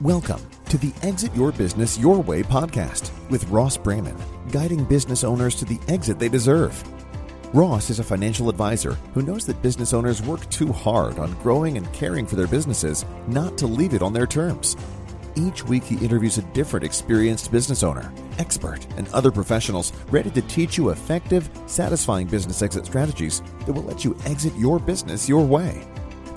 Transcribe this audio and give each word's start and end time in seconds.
Welcome 0.00 0.40
to 0.70 0.78
the 0.78 0.94
Exit 1.02 1.36
Your 1.36 1.52
Business 1.52 1.98
Your 1.98 2.22
Way 2.22 2.42
podcast 2.42 3.10
with 3.28 3.46
Ross 3.50 3.76
Brennan, 3.76 4.16
guiding 4.50 4.82
business 4.84 5.24
owners 5.24 5.54
to 5.56 5.66
the 5.66 5.78
exit 5.88 6.18
they 6.18 6.30
deserve. 6.30 6.82
Ross 7.52 7.90
is 7.90 7.98
a 7.98 8.04
financial 8.04 8.48
advisor 8.48 8.94
who 9.12 9.20
knows 9.20 9.44
that 9.44 9.60
business 9.60 9.92
owners 9.92 10.22
work 10.22 10.48
too 10.48 10.72
hard 10.72 11.18
on 11.18 11.38
growing 11.42 11.76
and 11.76 11.92
caring 11.92 12.26
for 12.26 12.36
their 12.36 12.46
businesses 12.46 13.04
not 13.28 13.58
to 13.58 13.66
leave 13.66 13.92
it 13.92 14.00
on 14.00 14.14
their 14.14 14.26
terms. 14.26 14.74
Each 15.36 15.62
week, 15.64 15.84
he 15.84 16.02
interviews 16.02 16.38
a 16.38 16.52
different 16.54 16.86
experienced 16.86 17.52
business 17.52 17.82
owner, 17.82 18.10
expert, 18.38 18.86
and 18.96 19.06
other 19.10 19.30
professionals 19.30 19.92
ready 20.08 20.30
to 20.30 20.40
teach 20.40 20.78
you 20.78 20.88
effective, 20.88 21.50
satisfying 21.66 22.26
business 22.26 22.62
exit 22.62 22.86
strategies 22.86 23.42
that 23.66 23.74
will 23.74 23.82
let 23.82 24.02
you 24.02 24.16
exit 24.24 24.56
your 24.56 24.78
business 24.78 25.28
your 25.28 25.44
way. 25.44 25.86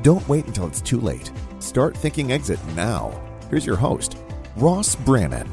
Don't 0.02 0.28
wait 0.28 0.48
until 0.48 0.68
it's 0.68 0.82
too 0.82 1.00
late. 1.00 1.32
Start 1.60 1.96
thinking 1.96 2.34
exit 2.34 2.60
now. 2.76 3.23
Here's 3.54 3.68
your 3.68 3.76
host, 3.76 4.18
Ross 4.58 4.96
Brennan. 4.96 5.48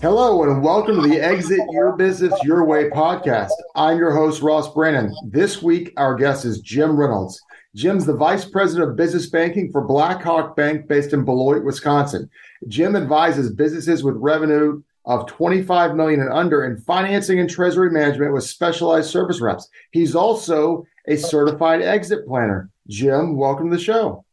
Hello, 0.00 0.44
and 0.44 0.62
welcome 0.62 1.02
to 1.02 1.08
the 1.08 1.20
Exit 1.20 1.58
Your 1.72 1.96
Business 1.96 2.32
Your 2.44 2.64
Way 2.64 2.88
podcast. 2.90 3.50
I'm 3.74 3.98
your 3.98 4.12
host, 4.12 4.40
Ross 4.40 4.72
Brennan. 4.72 5.12
This 5.26 5.60
week, 5.60 5.92
our 5.96 6.14
guest 6.14 6.44
is 6.44 6.60
Jim 6.60 6.96
Reynolds. 6.96 7.42
Jim's 7.74 8.06
the 8.06 8.14
Vice 8.14 8.44
President 8.44 8.88
of 8.88 8.96
Business 8.96 9.28
Banking 9.28 9.72
for 9.72 9.84
Blackhawk 9.84 10.54
Bank 10.54 10.86
based 10.86 11.12
in 11.12 11.24
Beloit, 11.24 11.64
Wisconsin. 11.64 12.30
Jim 12.68 12.94
advises 12.94 13.52
businesses 13.52 14.04
with 14.04 14.14
revenue 14.14 14.80
of 15.06 15.26
25 15.26 15.96
million 15.96 16.20
and 16.20 16.32
under 16.32 16.64
in 16.64 16.76
financing 16.82 17.40
and 17.40 17.50
treasury 17.50 17.90
management 17.90 18.32
with 18.32 18.44
specialized 18.44 19.10
service 19.10 19.40
reps. 19.40 19.68
He's 19.90 20.14
also 20.14 20.86
a 21.08 21.16
certified 21.16 21.82
exit 21.82 22.28
planner. 22.28 22.70
Jim, 22.86 23.36
welcome 23.36 23.70
to 23.70 23.76
the 23.76 23.82
show. 23.82 24.24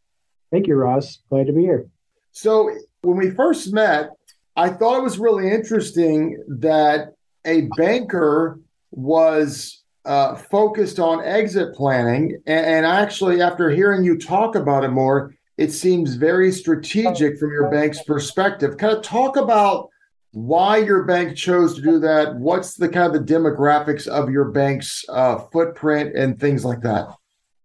Thank 0.52 0.68
you, 0.68 0.76
Ross. 0.76 1.18
Glad 1.32 1.48
to 1.48 1.54
be 1.54 1.62
here. 1.62 1.88
So 2.38 2.70
when 3.02 3.18
we 3.18 3.32
first 3.32 3.74
met, 3.74 4.12
I 4.56 4.70
thought 4.70 5.00
it 5.00 5.04
was 5.04 5.18
really 5.18 5.52
interesting 5.52 6.38
that 6.48 7.16
a 7.46 7.62
banker 7.78 8.60
was 8.92 9.84
uh, 10.06 10.36
focused 10.36 11.00
on 11.00 11.26
exit 11.26 11.74
planning. 11.74 12.40
And, 12.46 12.66
and 12.66 12.86
actually, 12.86 13.42
after 13.42 13.72
hearing 13.72 14.04
you 14.04 14.20
talk 14.20 14.54
about 14.54 14.84
it 14.84 14.90
more, 14.90 15.34
it 15.58 15.72
seems 15.72 16.14
very 16.14 16.52
strategic 16.52 17.40
from 17.40 17.52
your 17.52 17.72
bank's 17.72 18.04
perspective. 18.04 18.78
Kind 18.78 18.96
of 18.96 19.02
talk 19.02 19.36
about 19.36 19.90
why 20.32 20.78
your 20.78 21.06
bank 21.06 21.36
chose 21.36 21.74
to 21.76 21.82
do 21.82 22.00
that. 22.02 22.36
What's 22.36 22.76
the 22.76 22.88
kind 22.88 23.16
of 23.16 23.26
the 23.26 23.34
demographics 23.34 24.08
of 24.08 24.30
your 24.30 24.52
bank's 24.52 25.04
uh, 25.10 25.40
footprint 25.52 26.16
and 26.16 26.40
things 26.40 26.64
like 26.64 26.82
that? 26.82 27.08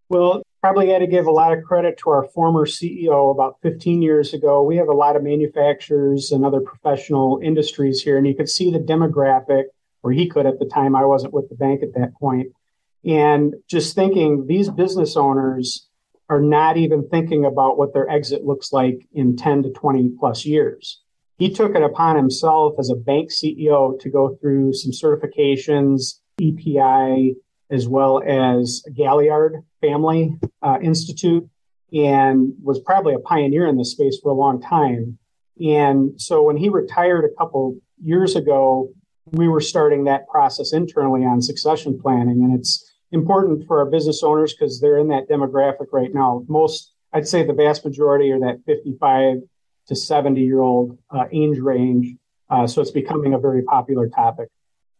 Well, 0.08 0.41
probably 0.62 0.86
got 0.86 0.98
to 0.98 1.08
give 1.08 1.26
a 1.26 1.30
lot 1.30 1.52
of 1.52 1.64
credit 1.64 1.98
to 1.98 2.10
our 2.10 2.22
former 2.28 2.64
CEO 2.66 3.32
about 3.32 3.58
15 3.62 4.00
years 4.00 4.32
ago. 4.32 4.62
We 4.62 4.76
have 4.76 4.86
a 4.86 4.94
lot 4.94 5.16
of 5.16 5.24
manufacturers 5.24 6.30
and 6.30 6.44
other 6.44 6.60
professional 6.60 7.40
industries 7.42 8.00
here, 8.00 8.16
and 8.16 8.26
you 8.26 8.36
could 8.36 8.48
see 8.48 8.70
the 8.70 8.78
demographic, 8.78 9.64
or 10.04 10.12
he 10.12 10.28
could 10.28 10.46
at 10.46 10.60
the 10.60 10.66
time. 10.66 10.94
I 10.94 11.04
wasn't 11.04 11.34
with 11.34 11.48
the 11.48 11.56
bank 11.56 11.82
at 11.82 11.94
that 11.94 12.14
point. 12.14 12.52
And 13.04 13.56
just 13.66 13.96
thinking 13.96 14.46
these 14.46 14.70
business 14.70 15.16
owners 15.16 15.88
are 16.28 16.40
not 16.40 16.76
even 16.76 17.08
thinking 17.08 17.44
about 17.44 17.76
what 17.76 17.92
their 17.92 18.08
exit 18.08 18.44
looks 18.44 18.72
like 18.72 19.04
in 19.12 19.36
10 19.36 19.64
to 19.64 19.70
20 19.70 20.10
plus 20.20 20.46
years. 20.46 21.02
He 21.38 21.52
took 21.52 21.74
it 21.74 21.82
upon 21.82 22.14
himself 22.14 22.74
as 22.78 22.88
a 22.88 22.94
bank 22.94 23.30
CEO 23.32 23.98
to 23.98 24.08
go 24.08 24.38
through 24.40 24.74
some 24.74 24.92
certifications, 24.92 26.20
EPI, 26.40 27.34
as 27.72 27.88
well 27.88 28.22
as 28.24 28.84
Galliard 28.94 29.64
Family 29.80 30.38
uh, 30.62 30.78
Institute, 30.82 31.48
and 31.92 32.52
was 32.62 32.78
probably 32.80 33.14
a 33.14 33.18
pioneer 33.18 33.66
in 33.66 33.76
this 33.76 33.92
space 33.92 34.18
for 34.22 34.30
a 34.30 34.34
long 34.34 34.60
time. 34.60 35.18
And 35.60 36.20
so 36.20 36.42
when 36.42 36.56
he 36.56 36.68
retired 36.68 37.24
a 37.24 37.34
couple 37.36 37.76
years 38.02 38.36
ago, 38.36 38.90
we 39.32 39.48
were 39.48 39.60
starting 39.60 40.04
that 40.04 40.28
process 40.28 40.72
internally 40.72 41.24
on 41.24 41.40
succession 41.40 41.98
planning. 42.00 42.44
And 42.44 42.58
it's 42.58 42.92
important 43.10 43.66
for 43.66 43.78
our 43.78 43.86
business 43.86 44.22
owners 44.22 44.54
because 44.54 44.80
they're 44.80 44.98
in 44.98 45.08
that 45.08 45.28
demographic 45.28 45.86
right 45.92 46.12
now. 46.12 46.44
Most, 46.48 46.92
I'd 47.12 47.28
say 47.28 47.44
the 47.44 47.52
vast 47.52 47.84
majority 47.84 48.30
are 48.32 48.40
that 48.40 48.60
55 48.66 49.38
to 49.88 49.96
70 49.96 50.40
year 50.40 50.60
old 50.60 50.98
uh, 51.10 51.24
age 51.32 51.58
range. 51.58 52.16
Uh, 52.50 52.66
so 52.66 52.82
it's 52.82 52.90
becoming 52.90 53.34
a 53.34 53.38
very 53.38 53.62
popular 53.62 54.08
topic. 54.08 54.48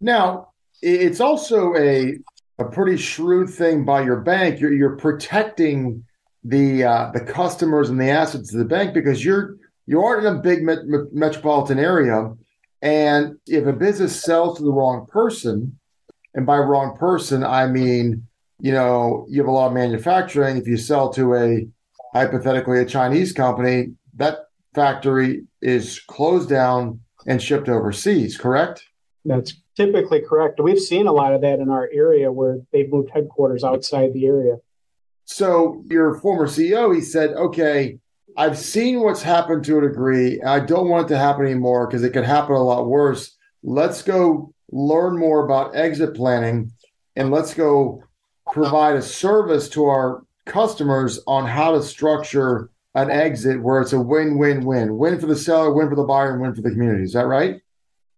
Now, 0.01 0.49
it's 0.81 1.21
also 1.21 1.77
a 1.77 2.15
a 2.63 2.71
pretty 2.71 2.97
shrewd 2.97 3.51
thing 3.51 3.85
by 3.85 4.03
your 4.03 4.21
bank. 4.21 4.61
You're, 4.61 4.73
you're 4.73 4.97
protecting 4.97 6.05
the 6.45 6.85
uh, 6.85 7.11
the 7.13 7.21
customers 7.21 7.89
and 7.91 8.01
the 8.01 8.11
assets 8.11 8.53
of 8.53 8.59
the 8.59 8.65
bank 8.65 8.95
because 8.95 9.25
you're 9.25 9.57
you 9.87 10.03
aren't 10.03 10.25
in 10.27 10.37
a 10.37 10.39
big 10.41 10.63
met- 10.63 10.85
metropolitan 11.13 11.79
area, 11.79 12.33
and 12.81 13.37
if 13.47 13.67
a 13.67 13.73
business 13.73 14.21
sells 14.21 14.59
to 14.59 14.65
the 14.65 14.73
wrong 14.73 15.07
person, 15.09 15.79
and 16.35 16.47
by 16.47 16.59
wrong 16.59 16.97
person 16.97 17.45
I 17.45 17.67
mean 17.67 18.27
you 18.61 18.73
know 18.73 19.27
you 19.29 19.41
have 19.41 19.49
a 19.49 19.53
lot 19.53 19.69
of 19.69 19.73
manufacturing. 19.75 20.57
If 20.57 20.67
you 20.67 20.77
sell 20.77 21.13
to 21.13 21.35
a 21.35 21.69
hypothetically 22.13 22.81
a 22.81 22.87
Chinese 22.87 23.33
company, 23.33 23.93
that 24.17 24.39
factory 24.75 25.45
is 25.61 26.01
closed 26.01 26.49
down 26.49 27.01
and 27.27 27.41
shipped 27.41 27.69
overseas. 27.69 28.37
Correct? 28.37 28.83
That's 29.25 29.55
typically 29.77 30.21
correct. 30.21 30.61
We've 30.61 30.79
seen 30.79 31.07
a 31.07 31.13
lot 31.13 31.35
of 31.35 31.41
that 31.43 31.59
in 31.59 31.71
our 31.71 31.89
area 31.93 32.31
where 32.33 32.61
they've 32.73 32.91
moved 32.91 33.11
headquarters 33.13 33.65
outside 33.65 34.13
the 34.13 34.27
area. 34.27 34.57
So 35.25 35.83
your 35.89 36.19
former 36.19 36.47
CEO, 36.47 36.95
he 36.95 37.01
said, 37.01 37.31
okay, 37.31 37.99
I've 38.37 38.59
seen 38.59 39.01
what's 39.01 39.23
happened 39.23 39.65
to 39.65 39.79
a 39.79 39.83
degree. 39.83 40.41
I 40.43 40.61
don't 40.61 40.89
want 40.89 41.07
it 41.07 41.15
to 41.15 41.19
happen 41.19 41.47
anymore 41.47 41.87
because 41.87 42.03
it 42.03 42.11
could 42.11 42.25
happen 42.25 42.55
a 42.55 42.63
lot 42.63 42.87
worse. 42.87 43.37
Let's 43.63 44.03
go 44.03 44.53
learn 44.71 45.19
more 45.19 45.45
about 45.45 45.77
exit 45.77 46.15
planning 46.15 46.73
and 47.17 47.31
let's 47.31 47.55
go 47.55 48.03
provide 48.51 48.97
a 48.97 49.03
service 49.03 49.69
to 49.71 49.85
our 49.85 50.25
customers 50.47 51.21
on 51.27 51.47
how 51.47 51.73
to 51.73 51.83
structure 51.83 52.71
an 52.95 53.11
exit 53.11 53.63
where 53.63 53.81
it's 53.81 53.93
a 53.93 54.01
win-win-win, 54.01 54.97
win 54.97 55.19
for 55.19 55.27
the 55.27 55.37
seller, 55.37 55.73
win 55.73 55.89
for 55.89 55.97
the 55.97 56.03
buyer, 56.03 56.33
and 56.33 56.43
win 56.43 56.55
for 56.55 56.63
the 56.63 56.71
community. 56.71 57.05
Is 57.05 57.13
that 57.13 57.27
right? 57.27 57.61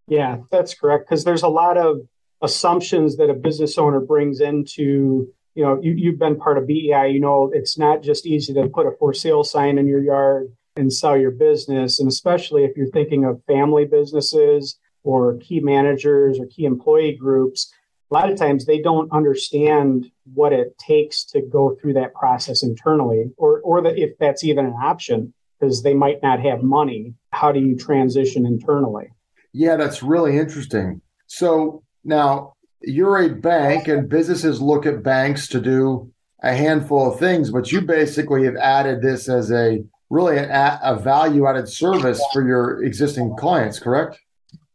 Yeah, 0.06 0.38
that's 0.50 0.74
correct. 0.74 1.08
Because 1.08 1.24
there's 1.24 1.42
a 1.42 1.48
lot 1.48 1.76
of 1.76 2.00
assumptions 2.42 3.16
that 3.16 3.30
a 3.30 3.34
business 3.34 3.78
owner 3.78 4.00
brings 4.00 4.40
into, 4.40 5.28
you 5.54 5.64
know, 5.64 5.80
you, 5.82 5.92
you've 5.92 6.18
been 6.18 6.36
part 6.36 6.58
of 6.58 6.66
BEI, 6.66 7.10
you 7.10 7.20
know, 7.20 7.50
it's 7.52 7.78
not 7.78 8.02
just 8.02 8.26
easy 8.26 8.52
to 8.54 8.68
put 8.68 8.86
a 8.86 8.92
for 8.98 9.14
sale 9.14 9.44
sign 9.44 9.78
in 9.78 9.86
your 9.86 10.02
yard 10.02 10.52
and 10.76 10.92
sell 10.92 11.16
your 11.16 11.30
business. 11.30 12.00
And 12.00 12.08
especially 12.08 12.64
if 12.64 12.76
you're 12.76 12.90
thinking 12.90 13.24
of 13.24 13.42
family 13.46 13.86
businesses 13.86 14.78
or 15.04 15.38
key 15.38 15.60
managers 15.60 16.38
or 16.38 16.46
key 16.46 16.64
employee 16.64 17.16
groups, 17.16 17.72
a 18.10 18.14
lot 18.14 18.30
of 18.30 18.36
times 18.38 18.66
they 18.66 18.80
don't 18.80 19.10
understand 19.12 20.10
what 20.34 20.52
it 20.52 20.76
takes 20.78 21.24
to 21.24 21.40
go 21.40 21.74
through 21.80 21.94
that 21.94 22.14
process 22.14 22.62
internally 22.62 23.30
or, 23.36 23.60
or 23.60 23.82
that 23.82 23.98
if 23.98 24.18
that's 24.18 24.44
even 24.44 24.66
an 24.66 24.74
option 24.74 25.32
because 25.58 25.82
they 25.82 25.94
might 25.94 26.22
not 26.22 26.40
have 26.40 26.62
money. 26.62 27.14
How 27.30 27.52
do 27.52 27.60
you 27.60 27.76
transition 27.76 28.44
internally? 28.44 29.08
Yeah, 29.54 29.76
that's 29.76 30.02
really 30.02 30.36
interesting. 30.36 31.00
So 31.28 31.84
now 32.02 32.54
you're 32.82 33.18
a 33.18 33.28
bank, 33.30 33.86
and 33.88 34.08
businesses 34.08 34.60
look 34.60 34.84
at 34.84 35.02
banks 35.02 35.46
to 35.48 35.60
do 35.60 36.12
a 36.42 36.52
handful 36.52 37.12
of 37.12 37.20
things, 37.20 37.50
but 37.50 37.70
you 37.72 37.80
basically 37.80 38.44
have 38.44 38.56
added 38.56 39.00
this 39.00 39.28
as 39.28 39.50
a 39.52 39.82
really 40.10 40.36
a, 40.36 40.80
a 40.82 40.96
value 40.96 41.46
added 41.46 41.68
service 41.68 42.20
for 42.32 42.46
your 42.46 42.82
existing 42.82 43.36
clients, 43.36 43.78
correct? 43.78 44.20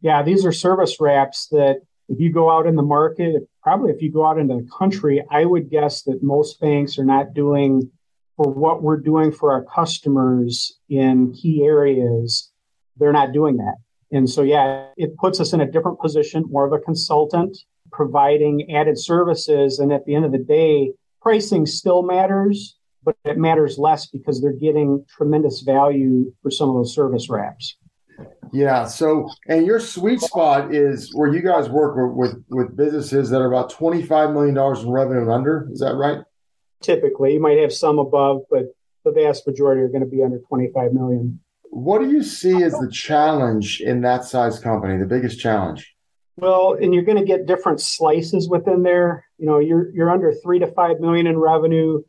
Yeah, 0.02 0.24
these 0.24 0.46
are 0.46 0.52
service 0.54 0.96
wraps 1.00 1.48
that 1.52 1.82
if 2.08 2.20
you 2.20 2.32
go 2.32 2.50
out 2.50 2.66
in 2.66 2.76
the 2.76 2.82
market, 2.82 3.48
probably 3.62 3.92
if 3.92 4.02
you 4.02 4.12
go 4.12 4.26
out 4.26 4.40
into 4.40 4.56
the 4.56 4.70
country, 4.76 5.24
I 5.30 5.44
would 5.44 5.70
guess 5.70 6.04
that 6.04 6.24
most 6.24 6.60
banks 6.62 6.98
are 6.98 7.06
not 7.06 7.34
doing 7.34 7.92
for 8.38 8.50
what 8.50 8.82
we're 8.82 8.98
doing 8.98 9.34
for 9.34 9.52
our 9.52 9.66
customers 9.66 10.80
in 10.88 11.34
key 11.34 11.64
areas. 11.66 12.50
They're 12.98 13.12
not 13.12 13.34
doing 13.34 13.58
that. 13.58 13.76
And 14.12 14.30
so, 14.30 14.42
yeah, 14.42 14.88
it 14.98 15.16
puts 15.18 15.40
us 15.40 15.54
in 15.54 15.62
a 15.62 15.70
different 15.70 16.00
position, 16.00 16.44
more 16.50 16.66
of 16.66 16.74
a 16.74 16.80
consultant, 16.80 17.58
providing 17.92 18.72
added 18.76 18.98
services. 18.98 19.80
And 19.80 19.92
at 19.92 20.06
the 20.06 20.16
end 20.16 20.26
of 20.26 20.32
the 20.32 20.40
day, 20.40 20.94
pricing 21.22 21.66
still 21.66 22.02
matters, 22.02 22.78
but 23.04 23.16
it 23.26 23.38
matters 23.38 23.78
less 23.78 24.08
because 24.08 24.42
they're 24.42 24.52
getting 24.54 25.06
tremendous 25.08 25.62
value 25.62 26.34
for 26.42 26.50
some 26.50 26.70
of 26.70 26.76
those 26.76 26.94
service 26.94 27.30
wraps. 27.30 27.78
Yeah. 28.52 28.86
So, 28.86 29.30
and 29.48 29.66
your 29.66 29.80
sweet 29.80 30.22
spot 30.22 30.74
is 30.74 31.14
where 31.14 31.32
you 31.32 31.42
guys 31.42 31.70
work 31.70 31.96
with 31.96 32.16
with, 32.16 32.44
with 32.50 32.76
businesses 32.76 33.30
that 33.30 33.42
are 33.42 33.48
about 33.48 33.70
twenty 33.70 34.02
five 34.02 34.32
million 34.32 34.56
dollars 34.56 34.82
in 34.84 34.90
revenue 34.90 35.22
and 35.22 35.32
under. 35.32 35.70
Is 35.72 35.80
that 35.80 35.94
right? 35.94 36.20
Typically, 36.82 37.34
you 37.34 37.40
might 37.40 37.60
have 37.60 37.72
some 37.72 38.00
above, 38.00 38.42
but 38.50 38.76
the 39.06 39.12
vast 39.12 39.46
majority 39.46 39.82
are 39.82 39.88
going 39.88 40.04
to 40.04 40.10
be 40.10 40.24
under 40.24 40.40
twenty 40.40 40.70
five 40.74 40.94
million. 40.94 41.40
What 41.72 42.00
do 42.00 42.10
you 42.10 42.24
see 42.24 42.64
as 42.64 42.74
the 42.74 42.90
challenge 42.92 43.82
in 43.82 44.02
that 44.02 44.26
size 44.26 44.60
company? 44.60 44.98
The 44.98 45.06
biggest 45.06 45.40
challenge? 45.40 45.96
Well, 46.38 46.78
and 46.82 46.94
you're 46.94 47.04
going 47.04 47.18
to 47.18 47.26
get 47.26 47.46
different 47.46 47.82
slices 47.82 48.50
within 48.50 48.84
there. 48.84 49.26
You 49.38 49.46
know, 49.46 49.60
you're 49.60 49.92
you're 49.94 50.10
under 50.10 50.34
three 50.34 50.60
to 50.60 50.68
five 50.68 51.00
million 51.00 51.28
in 51.28 51.38
revenue. 51.38 52.02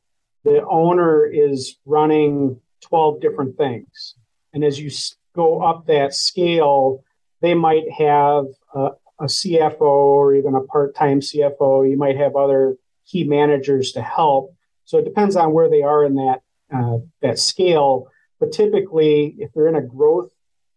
The 0.45 0.65
owner 0.67 1.27
is 1.27 1.77
running 1.85 2.61
twelve 2.81 3.21
different 3.21 3.57
things, 3.57 4.15
and 4.55 4.65
as 4.65 4.79
you 4.81 4.91
go 5.35 5.63
up 5.63 5.87
that 5.87 6.15
scale, 6.15 7.05
they 7.41 7.55
might 7.55 7.91
have 7.91 8.47
a, 8.75 8.91
a 9.21 9.25
CFO 9.25 9.81
or 9.81 10.35
even 10.35 10.55
a 10.55 10.63
part-time 10.63 11.21
CFO. 11.21 11.89
You 11.89 11.97
might 11.97 12.17
have 12.17 12.37
other 12.37 12.77
key 13.07 13.25
managers 13.25 13.93
to 13.93 14.03
help. 14.03 14.55
So 14.85 14.99
it 14.99 15.05
depends 15.05 15.37
on 15.37 15.53
where 15.53 15.69
they 15.69 15.83
are 15.83 16.05
in 16.05 16.15
that 16.17 16.41
uh, 16.73 16.99
that 17.21 17.39
scale. 17.39 18.09
But 18.41 18.53
typically, 18.53 19.37
if 19.39 19.53
they're 19.53 19.69
in 19.69 19.77
a 19.77 19.83
growth, 19.83 20.31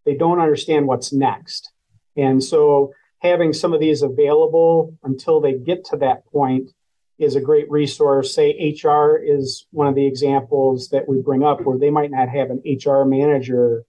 they 0.05 0.15
don't 0.15 0.39
understand 0.39 0.85
what's 0.85 1.13
next, 1.13 1.71
and 2.15 2.43
so 2.43 2.93
having 3.23 3.53
some 3.53 3.73
of 3.73 3.79
these 3.79 4.01
available 4.01 4.97
until 5.03 5.39
they 5.39 5.53
get 5.53 5.85
to 5.85 5.97
that 5.97 6.25
point 6.27 6.69
is 7.17 7.35
a 7.35 7.41
great 7.41 7.71
resource. 7.71 8.35
Say 8.35 8.75
HR 8.83 9.15
is 9.15 9.65
one 9.71 9.87
of 9.87 9.95
the 9.95 10.05
examples 10.05 10.89
that 10.89 11.07
we 11.07 11.21
bring 11.21 11.43
up 11.43 11.61
where 11.61 11.77
they 11.77 11.89
might 11.89 12.11
not 12.11 12.27
have 12.29 12.49
an 12.49 12.61
HR 12.65 13.05
manager 13.05 13.85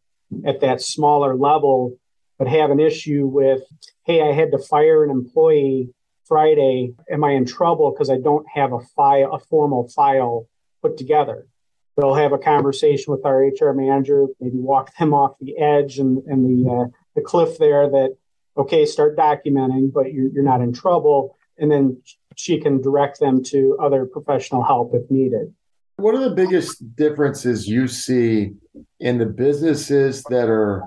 at 0.46 0.60
that 0.60 0.80
smaller 0.80 1.34
level, 1.34 1.98
but 2.38 2.46
have 2.46 2.70
an 2.70 2.80
issue 2.80 3.26
with, 3.26 3.62
hey, 4.04 4.22
I 4.22 4.32
had 4.32 4.52
to 4.52 4.58
fire 4.58 5.02
an 5.02 5.10
employee 5.10 5.90
Friday. 6.26 6.94
Am 7.10 7.24
I 7.24 7.32
in 7.32 7.44
trouble 7.44 7.90
because 7.90 8.10
I 8.10 8.18
don't 8.18 8.46
have 8.54 8.72
a 8.72 8.80
file, 8.96 9.34
a 9.34 9.38
formal 9.38 9.88
file 9.88 10.46
put 10.80 10.96
together? 10.96 11.46
They'll 11.96 12.14
have 12.14 12.32
a 12.32 12.38
conversation 12.38 13.12
with 13.12 13.24
our 13.24 13.38
HR 13.38 13.72
manager, 13.72 14.26
maybe 14.40 14.58
walk 14.58 14.96
them 14.98 15.14
off 15.14 15.36
the 15.40 15.56
edge 15.58 15.98
and, 15.98 16.22
and 16.26 16.44
the 16.44 16.70
uh, 16.70 16.84
the 17.14 17.22
cliff 17.22 17.58
there 17.58 17.88
that 17.88 18.16
okay, 18.56 18.86
start 18.86 19.16
documenting, 19.16 19.92
but 19.92 20.12
you're, 20.12 20.28
you're 20.28 20.44
not 20.44 20.60
in 20.60 20.72
trouble, 20.72 21.36
and 21.58 21.70
then 21.70 22.00
she 22.36 22.60
can 22.60 22.80
direct 22.80 23.20
them 23.20 23.42
to 23.42 23.76
other 23.80 24.06
professional 24.06 24.62
help 24.62 24.92
if 24.94 25.08
needed. 25.10 25.52
What 25.96 26.14
are 26.14 26.28
the 26.28 26.34
biggest 26.34 26.96
differences 26.96 27.68
you 27.68 27.86
see 27.86 28.52
in 28.98 29.18
the 29.18 29.26
businesses 29.26 30.24
that 30.24 30.48
are 30.48 30.82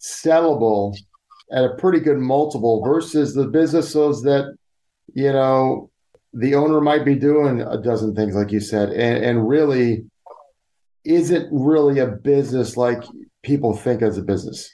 sellable 0.00 0.96
at 1.52 1.64
a 1.64 1.74
pretty 1.76 2.00
good 2.00 2.18
multiple 2.18 2.82
versus 2.84 3.34
the 3.34 3.46
businesses 3.46 4.22
that, 4.22 4.56
you 5.14 5.32
know, 5.32 5.90
the 6.34 6.54
owner 6.56 6.80
might 6.80 7.04
be 7.04 7.14
doing 7.14 7.62
a 7.62 7.80
dozen 7.80 8.14
things, 8.14 8.34
like 8.34 8.52
you 8.52 8.60
said, 8.60 8.90
and, 8.90 9.24
and 9.24 9.48
really 9.48 10.04
isn't 11.08 11.48
really 11.50 11.98
a 11.98 12.06
business 12.06 12.76
like 12.76 13.02
people 13.42 13.74
think 13.74 14.02
as 14.02 14.18
a 14.18 14.22
business? 14.22 14.70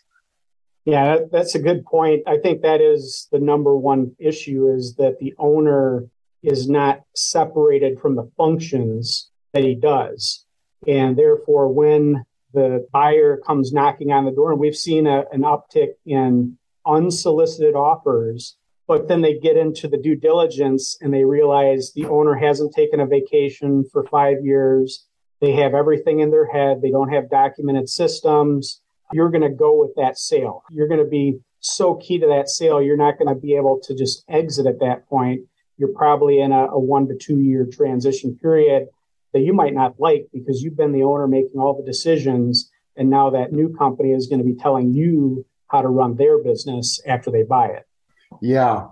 Yeah, 0.84 1.18
that's 1.32 1.54
a 1.54 1.60
good 1.60 1.84
point. 1.86 2.22
I 2.26 2.36
think 2.38 2.60
that 2.62 2.80
is 2.82 3.28
the 3.32 3.38
number 3.38 3.74
one 3.76 4.14
issue 4.18 4.68
is 4.68 4.96
that 4.96 5.18
the 5.18 5.32
owner 5.38 6.06
is 6.42 6.68
not 6.68 7.00
separated 7.14 7.98
from 7.98 8.16
the 8.16 8.30
functions 8.36 9.30
that 9.54 9.64
he 9.64 9.74
does. 9.74 10.44
And 10.86 11.16
therefore, 11.16 11.72
when 11.72 12.24
the 12.52 12.86
buyer 12.92 13.38
comes 13.46 13.72
knocking 13.72 14.12
on 14.12 14.26
the 14.26 14.30
door, 14.30 14.52
and 14.52 14.60
we've 14.60 14.76
seen 14.76 15.06
a, 15.06 15.24
an 15.32 15.42
uptick 15.42 15.94
in 16.04 16.58
unsolicited 16.84 17.74
offers, 17.74 18.56
but 18.86 19.08
then 19.08 19.22
they 19.22 19.38
get 19.38 19.56
into 19.56 19.88
the 19.88 19.96
due 19.96 20.16
diligence 20.16 20.98
and 21.00 21.14
they 21.14 21.24
realize 21.24 21.92
the 21.92 22.04
owner 22.04 22.34
hasn't 22.34 22.74
taken 22.74 23.00
a 23.00 23.06
vacation 23.06 23.84
for 23.90 24.04
five 24.04 24.36
years. 24.42 25.06
They 25.44 25.52
have 25.52 25.74
everything 25.74 26.20
in 26.20 26.30
their 26.30 26.46
head. 26.46 26.80
They 26.80 26.90
don't 26.90 27.12
have 27.12 27.28
documented 27.28 27.90
systems. 27.90 28.80
You're 29.12 29.28
going 29.28 29.42
to 29.42 29.50
go 29.50 29.78
with 29.78 29.94
that 29.96 30.18
sale. 30.18 30.62
You're 30.70 30.88
going 30.88 31.04
to 31.04 31.10
be 31.10 31.38
so 31.60 31.96
key 31.96 32.18
to 32.18 32.26
that 32.28 32.48
sale. 32.48 32.80
You're 32.80 32.96
not 32.96 33.18
going 33.18 33.28
to 33.28 33.38
be 33.38 33.54
able 33.54 33.78
to 33.80 33.94
just 33.94 34.24
exit 34.26 34.64
at 34.64 34.80
that 34.80 35.06
point. 35.06 35.42
You're 35.76 35.92
probably 35.92 36.40
in 36.40 36.50
a, 36.50 36.68
a 36.68 36.78
one 36.78 37.08
to 37.08 37.14
two 37.14 37.40
year 37.40 37.66
transition 37.70 38.38
period 38.40 38.86
that 39.34 39.40
you 39.40 39.52
might 39.52 39.74
not 39.74 40.00
like 40.00 40.28
because 40.32 40.62
you've 40.62 40.78
been 40.78 40.92
the 40.92 41.02
owner 41.02 41.28
making 41.28 41.60
all 41.60 41.76
the 41.76 41.84
decisions. 41.84 42.70
And 42.96 43.10
now 43.10 43.28
that 43.28 43.52
new 43.52 43.70
company 43.76 44.12
is 44.12 44.28
going 44.28 44.38
to 44.38 44.46
be 44.46 44.54
telling 44.54 44.94
you 44.94 45.44
how 45.66 45.82
to 45.82 45.88
run 45.88 46.16
their 46.16 46.42
business 46.42 47.02
after 47.06 47.30
they 47.30 47.42
buy 47.42 47.66
it. 47.66 47.86
Yeah, 48.40 48.86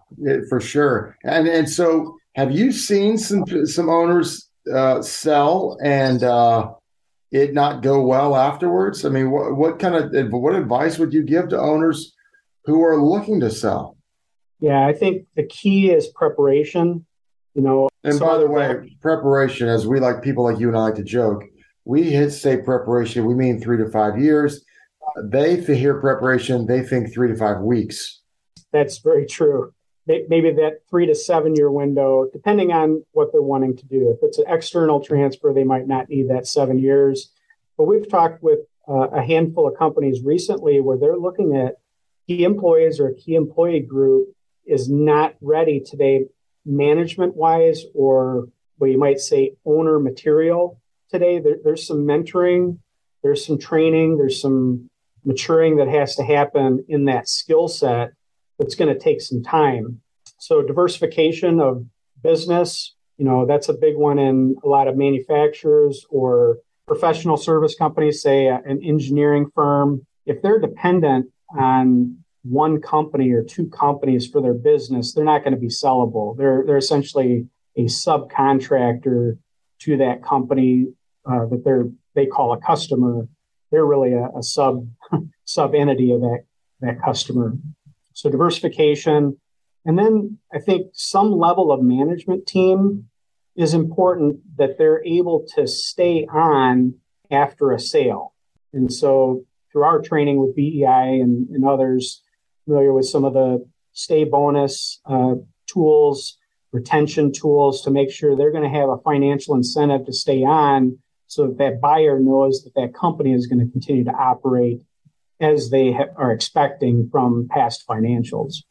for 0.51 0.61
sure. 0.61 1.17
And 1.25 1.49
and 1.49 1.67
so 1.67 2.19
have 2.35 2.53
you 2.53 2.73
seen 2.73 3.17
some 3.17 3.47
some 3.67 3.89
owners 3.89 4.51
uh, 4.73 5.03
sell 5.03 5.79
and 5.83 6.23
uh, 6.23 6.73
it 7.31 7.55
not 7.55 7.83
go 7.83 8.05
well 8.05 8.37
afterwards? 8.37 9.05
I 9.05 9.09
mean, 9.09 9.31
what, 9.31 9.57
what 9.57 9.79
kind 9.79 9.95
of 9.95 10.33
what 10.33 10.55
advice 10.55 10.99
would 10.99 11.13
you 11.13 11.23
give 11.23 11.49
to 11.49 11.59
owners 11.59 12.15
who 12.65 12.83
are 12.83 13.03
looking 13.03 13.41
to 13.41 13.51
sell? 13.51 13.97
Yeah, 14.61 14.87
I 14.87 14.93
think 14.93 15.27
the 15.35 15.45
key 15.45 15.91
is 15.91 16.09
preparation. 16.09 17.07
You 17.55 17.63
know, 17.63 17.89
and 18.05 18.19
by 18.19 18.39
the 18.39 18.47
way, 18.47 18.97
preparation, 19.01 19.69
as 19.69 19.87
we 19.87 20.01
like 20.01 20.23
people 20.23 20.45
like 20.45 20.59
you 20.59 20.69
and 20.69 20.77
I 20.77 20.81
like 20.81 20.95
to 20.95 21.05
joke, 21.05 21.45
we 21.85 22.05
hit 22.05 22.31
say 22.31 22.57
preparation, 22.57 23.27
we 23.27 23.35
mean 23.35 23.61
three 23.61 23.77
to 23.79 23.91
five 23.91 24.19
years. 24.19 24.65
They 25.23 25.61
hear 25.61 26.01
preparation, 26.01 26.67
they 26.67 26.83
think 26.83 27.13
three 27.13 27.29
to 27.29 27.37
five 27.37 27.61
weeks. 27.61 28.21
That's 28.73 28.99
very 28.99 29.27
true. 29.27 29.75
Maybe 30.07 30.51
that 30.51 30.81
three 30.91 31.07
to 31.07 31.15
seven 31.15 31.55
year 31.55 31.71
window, 31.71 32.29
depending 32.33 32.73
on 32.73 33.05
what 33.13 33.31
they're 33.31 33.41
wanting 33.41 33.77
to 33.77 33.87
do. 33.87 34.11
If 34.11 34.19
it's 34.23 34.39
an 34.39 34.47
external 34.49 35.01
transfer, 35.01 35.53
they 35.53 35.65
might 35.65 35.87
not 35.87 36.09
need 36.09 36.29
that 36.31 36.47
seven 36.47 36.79
years. 36.79 37.31
But 37.79 37.85
we've 37.85 38.09
talked 38.09 38.43
with 38.43 38.61
uh, 38.89 39.09
a 39.13 39.23
handful 39.23 39.69
of 39.69 39.79
companies 39.79 40.23
recently 40.25 40.81
where 40.81 40.99
they're 40.99 41.17
looking 41.17 41.57
at 41.57 41.77
key 42.27 42.43
employees 42.43 42.99
or 42.99 43.09
a 43.09 43.15
key 43.15 43.37
employee 43.37 43.81
group 43.81 44.29
is 44.67 44.91
not 44.91 45.35
ready 45.41 45.81
today 45.81 46.25
management 46.65 47.37
wise 47.37 47.85
or 47.95 48.49
what 48.79 48.91
you 48.91 48.99
might 48.99 49.21
say 49.21 49.53
owner 49.65 49.99
material 49.99 50.81
today. 51.11 51.39
There, 51.39 51.57
there's 51.63 51.87
some 51.87 51.99
mentoring, 51.99 52.79
there's 53.23 53.47
some 53.47 53.59
training, 53.59 54.17
there's 54.17 54.41
some 54.41 54.91
maturing 55.25 55.77
that 55.77 55.89
has 55.89 56.17
to 56.17 56.25
happen 56.25 56.85
in 56.89 57.05
that 57.05 57.29
skill 57.29 57.69
set 57.69 58.13
that's 58.63 58.77
going 58.77 58.93
to 58.93 58.99
take 58.99 59.21
some 59.21 59.43
time. 59.43 60.01
So 60.39 60.63
diversification 60.63 61.61
of 61.61 61.85
business, 62.23 62.95
you 63.19 63.25
know, 63.25 63.45
that's 63.45 63.69
a 63.69 63.75
big 63.75 63.97
one 63.97 64.19
in 64.19 64.57
a 64.63 64.69
lot 64.69 64.89
of 64.89 64.97
manufacturers 64.97 66.07
or 66.11 66.59
professional 66.87 67.37
service 67.37 67.75
companies, 67.75 68.23
say 68.23 68.47
an 68.47 68.81
engineering 68.83 69.51
firm. 69.55 70.07
If 70.27 70.43
they're 70.43 70.61
dependent 70.61 71.27
on 71.57 72.19
one 72.45 72.81
company 72.81 73.31
or 73.33 73.43
two 73.43 73.69
companies 73.69 74.27
for 74.27 74.41
their 74.41 74.55
business, 74.55 75.13
they're 75.13 75.25
not 75.25 75.43
going 75.43 75.55
to 75.55 75.61
be 75.61 75.69
sellable. 75.69 76.37
They're 76.37 76.65
they're 76.67 76.77
essentially 76.77 77.47
a 77.77 77.85
subcontractor 77.85 79.39
to 79.81 79.97
that 79.97 80.23
company 80.23 80.87
uh, 81.25 81.47
that 81.47 81.63
they're 81.65 81.89
they 82.15 82.27
call 82.27 82.53
a 82.53 82.61
customer. 82.61 83.29
They're 83.71 83.87
really 83.87 84.13
a, 84.13 84.29
a 84.37 84.43
sub 84.43 84.87
sub 85.45 85.75
entity 85.75 86.13
of 86.13 86.21
that 86.21 86.45
that 86.81 87.01
customer. 87.01 87.55
So 88.23 88.31
diversification, 88.31 89.37
and 89.85 89.99
then 89.99 90.39
I 90.55 90.61
think 90.61 90.93
some 90.93 91.33
level 91.33 91.73
of 91.73 91.83
management 91.83 92.47
team 92.47 93.09
is 93.57 93.75
important 93.75 94.39
that 94.59 94.79
they're 94.79 95.05
able 95.05 95.45
to 95.57 95.67
stay 95.67 96.25
on 96.33 96.95
after 97.33 97.73
a 97.73 97.81
sale. 97.81 98.33
And 98.73 98.93
so 98.93 99.43
through 99.73 99.83
our 99.83 100.01
training 100.01 100.39
with 100.39 100.55
BEI 100.55 101.19
and, 101.21 101.49
and 101.49 101.65
others, 101.65 102.23
familiar 102.65 102.93
with 102.93 103.07
some 103.07 103.25
of 103.25 103.33
the 103.33 103.69
stay 103.91 104.23
bonus 104.23 105.01
uh, 105.05 105.35
tools, 105.67 106.39
retention 106.71 107.33
tools 107.33 107.83
to 107.83 107.91
make 107.91 108.13
sure 108.13 108.37
they're 108.37 108.53
going 108.53 108.63
to 108.63 108.79
have 108.79 108.89
a 108.89 108.99
financial 108.99 109.57
incentive 109.57 110.07
to 110.07 110.13
stay 110.13 110.45
on 110.45 110.97
so 111.27 111.49
that 111.49 111.59
that 111.59 111.81
buyer 111.81 112.21
knows 112.21 112.63
that 112.63 112.75
that 112.77 112.95
company 112.95 113.33
is 113.33 113.49
going 113.49 113.67
to 113.67 113.73
continue 113.73 114.05
to 114.05 114.13
operate 114.13 114.81
as 115.43 115.71
they 115.71 115.93
ha- 115.93 116.13
are 116.17 116.33
expecting 116.33 117.09
from 117.11 117.49
past 117.51 117.85
financials. 117.87 118.63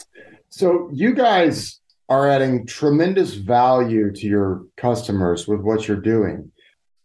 So 0.50 0.90
you 0.94 1.14
guys 1.14 1.80
are 2.10 2.28
adding 2.28 2.66
tremendous 2.66 3.36
value 3.36 4.12
to 4.12 4.28
your 4.28 4.66
customers 4.78 5.48
with 5.48 5.62
what 5.62 5.88
you're 5.88 5.98
doing. 5.98 6.52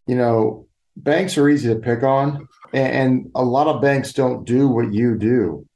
You 0.06 0.16
know, 0.16 0.66
banks 0.96 1.38
are 1.38 1.48
easy 1.48 1.68
to 1.68 1.80
pick 1.80 2.02
on, 2.02 2.48
and 2.72 3.30
a 3.34 3.44
lot 3.44 3.68
of 3.68 3.82
banks 3.82 4.12
don't 4.12 4.44
do 4.44 4.68
what 4.68 4.92
you 4.92 5.16
do 5.16 5.66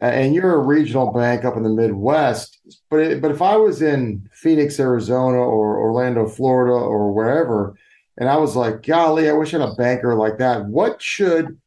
and 0.00 0.34
you're 0.34 0.54
a 0.54 0.66
regional 0.66 1.12
bank 1.12 1.44
up 1.44 1.56
in 1.56 1.62
the 1.62 1.68
Midwest. 1.68 2.58
But 2.90 3.00
it, 3.00 3.22
but 3.22 3.30
if 3.30 3.42
I 3.42 3.56
was 3.56 3.82
in 3.82 4.28
Phoenix, 4.32 4.80
Arizona, 4.80 5.38
or 5.38 5.78
Orlando, 5.78 6.26
Florida, 6.26 6.72
or 6.72 7.12
wherever, 7.12 7.74
And 8.16 8.28
I 8.28 8.36
was 8.36 8.56
like, 8.56 8.82
golly, 8.82 9.28
I 9.28 9.32
wish 9.32 9.54
I 9.54 9.60
had 9.60 9.68
a 9.68 9.74
banker 9.74 10.14
like 10.14 10.38
that. 10.38 10.66
What 10.66 11.00
should 11.00 11.58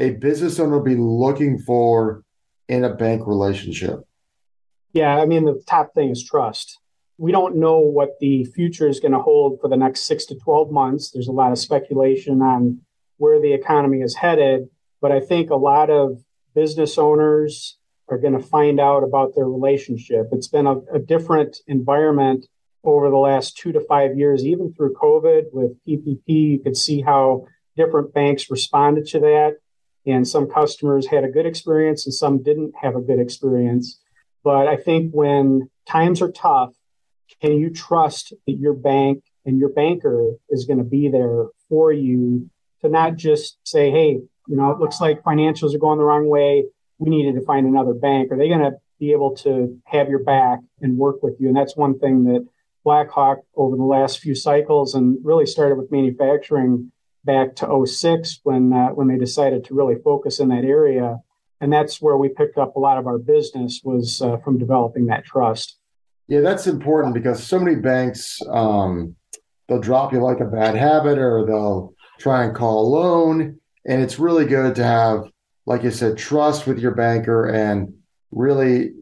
a 0.00 0.10
business 0.10 0.58
owner 0.58 0.80
be 0.80 0.96
looking 0.96 1.58
for 1.58 2.24
in 2.68 2.84
a 2.84 2.94
bank 2.94 3.26
relationship? 3.26 4.00
Yeah, 4.92 5.16
I 5.16 5.26
mean, 5.26 5.44
the 5.44 5.62
top 5.66 5.94
thing 5.94 6.10
is 6.10 6.24
trust. 6.24 6.78
We 7.18 7.32
don't 7.32 7.56
know 7.56 7.78
what 7.78 8.18
the 8.18 8.44
future 8.44 8.88
is 8.88 8.98
going 8.98 9.12
to 9.12 9.20
hold 9.20 9.60
for 9.60 9.68
the 9.68 9.76
next 9.76 10.02
six 10.02 10.24
to 10.26 10.36
12 10.36 10.70
months. 10.70 11.10
There's 11.10 11.28
a 11.28 11.32
lot 11.32 11.52
of 11.52 11.58
speculation 11.58 12.40
on 12.40 12.80
where 13.18 13.40
the 13.40 13.52
economy 13.52 14.00
is 14.00 14.16
headed. 14.16 14.68
But 15.00 15.12
I 15.12 15.20
think 15.20 15.50
a 15.50 15.56
lot 15.56 15.90
of 15.90 16.22
business 16.54 16.98
owners 16.98 17.76
are 18.08 18.18
going 18.18 18.32
to 18.32 18.44
find 18.44 18.80
out 18.80 19.04
about 19.04 19.34
their 19.34 19.48
relationship. 19.48 20.28
It's 20.32 20.48
been 20.48 20.66
a, 20.66 20.78
a 20.94 20.98
different 20.98 21.58
environment 21.66 22.46
over 22.82 23.10
the 23.10 23.16
last 23.16 23.56
two 23.56 23.72
to 23.72 23.80
five 23.80 24.16
years, 24.16 24.44
even 24.44 24.72
through 24.72 24.94
COVID 24.94 25.44
with 25.52 25.78
PPP. 25.86 26.22
You 26.26 26.60
could 26.60 26.76
see 26.76 27.02
how 27.02 27.46
different 27.76 28.14
banks 28.14 28.50
responded 28.50 29.06
to 29.08 29.20
that. 29.20 29.56
And 30.06 30.26
some 30.26 30.48
customers 30.48 31.06
had 31.06 31.24
a 31.24 31.28
good 31.28 31.46
experience 31.46 32.06
and 32.06 32.14
some 32.14 32.42
didn't 32.42 32.74
have 32.80 32.96
a 32.96 33.00
good 33.00 33.20
experience. 33.20 34.00
But 34.42 34.66
I 34.66 34.76
think 34.76 35.12
when 35.12 35.68
times 35.86 36.22
are 36.22 36.32
tough, 36.32 36.72
can 37.40 37.58
you 37.58 37.70
trust 37.70 38.32
that 38.46 38.54
your 38.54 38.72
bank 38.72 39.22
and 39.44 39.58
your 39.58 39.68
banker 39.68 40.32
is 40.48 40.64
going 40.64 40.78
to 40.78 40.84
be 40.84 41.08
there 41.08 41.46
for 41.68 41.92
you 41.92 42.50
to 42.82 42.88
not 42.88 43.16
just 43.16 43.58
say, 43.64 43.90
hey, 43.90 44.20
you 44.48 44.56
know, 44.56 44.70
it 44.70 44.78
looks 44.78 45.00
like 45.00 45.22
financials 45.22 45.74
are 45.74 45.78
going 45.78 45.98
the 45.98 46.04
wrong 46.04 46.28
way. 46.28 46.64
We 46.98 47.10
needed 47.10 47.34
to 47.36 47.44
find 47.44 47.66
another 47.66 47.94
bank. 47.94 48.32
Are 48.32 48.36
they 48.36 48.48
going 48.48 48.60
to 48.60 48.72
be 48.98 49.12
able 49.12 49.36
to 49.36 49.78
have 49.84 50.08
your 50.08 50.22
back 50.22 50.60
and 50.80 50.98
work 50.98 51.22
with 51.22 51.36
you? 51.38 51.48
And 51.48 51.56
that's 51.56 51.76
one 51.76 51.98
thing 51.98 52.24
that 52.24 52.46
Blackhawk 52.84 53.38
over 53.54 53.76
the 53.76 53.82
last 53.82 54.18
few 54.18 54.34
cycles 54.34 54.94
and 54.94 55.18
really 55.22 55.46
started 55.46 55.76
with 55.76 55.92
manufacturing 55.92 56.90
back 57.24 57.54
to 57.56 57.86
06 57.86 58.40
when 58.42 58.72
uh, 58.72 58.88
when 58.88 59.08
they 59.08 59.18
decided 59.18 59.64
to 59.64 59.74
really 59.74 59.96
focus 60.02 60.40
in 60.40 60.48
that 60.48 60.64
area. 60.64 61.18
And 61.60 61.72
that's 61.72 62.00
where 62.00 62.16
we 62.16 62.30
picked 62.30 62.56
up 62.56 62.76
a 62.76 62.80
lot 62.80 62.96
of 62.96 63.06
our 63.06 63.18
business 63.18 63.82
was 63.84 64.22
uh, 64.22 64.38
from 64.38 64.58
developing 64.58 65.06
that 65.06 65.24
trust. 65.24 65.78
Yeah 66.28 66.40
that's 66.40 66.66
important 66.66 67.14
because 67.14 67.42
so 67.42 67.58
many 67.58 67.76
banks 67.76 68.40
um, 68.48 69.16
they'll 69.68 69.80
drop 69.80 70.12
you 70.12 70.20
like 70.20 70.40
a 70.40 70.44
bad 70.44 70.74
habit 70.74 71.18
or 71.18 71.44
they'll 71.46 71.94
try 72.18 72.44
and 72.44 72.54
call 72.54 72.86
a 72.86 72.88
loan. 72.88 73.58
And 73.86 74.02
it's 74.02 74.18
really 74.18 74.46
good 74.46 74.74
to 74.76 74.84
have 74.84 75.24
like 75.66 75.82
you 75.82 75.90
said 75.90 76.16
trust 76.16 76.66
with 76.66 76.78
your 76.78 76.94
banker 76.94 77.46
and 77.46 77.94
really 78.30 78.92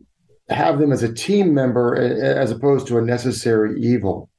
have 0.49 0.79
them 0.79 0.93
as 0.93 1.03
a 1.03 1.13
team 1.13 1.53
member 1.53 1.95
as 1.95 2.51
opposed 2.51 2.87
to 2.89 2.99
a 2.99 3.03
necessary 3.03 3.81
evil. 3.81 4.31